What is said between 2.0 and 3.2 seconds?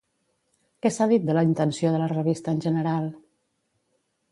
la revista en general?